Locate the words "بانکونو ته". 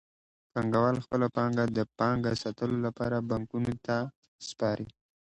3.29-3.97